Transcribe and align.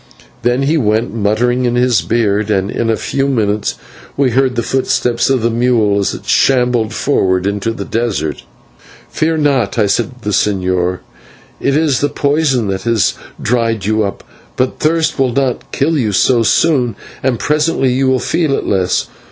Then 0.41 0.63
he 0.63 0.77
went, 0.79 1.13
muttering 1.13 1.65
in 1.65 1.75
his 1.75 2.01
beard, 2.01 2.49
and 2.49 2.71
in 2.71 2.89
a 2.89 2.97
few 2.97 3.27
minutes 3.27 3.75
we 4.17 4.31
heard 4.31 4.55
the 4.55 4.63
footsteps 4.63 5.29
of 5.29 5.43
the 5.43 5.51
mule 5.51 5.99
as 5.99 6.15
it 6.15 6.25
shambled 6.25 6.91
forward 6.91 7.45
into 7.45 7.71
the 7.71 7.85
desert. 7.85 8.41
"Fear 9.11 9.37
not," 9.37 9.77
I 9.77 9.85
said 9.85 10.13
to 10.17 10.23
the 10.23 10.31
señor, 10.31 11.01
"it 11.59 11.77
is 11.77 11.99
the 11.99 12.09
poison 12.09 12.67
that 12.69 12.81
has 12.81 13.13
dried 13.39 13.85
you 13.85 14.03
up, 14.03 14.23
but 14.57 14.79
thirst 14.79 15.19
will 15.19 15.33
not 15.33 15.71
kill 15.71 15.95
you 15.95 16.13
so 16.13 16.41
soon, 16.41 16.95
and 17.21 17.37
presently 17.37 17.93
you 17.93 18.07
will 18.07 18.17
feel 18.17 18.53
it 18.53 18.65
less. 18.65 19.05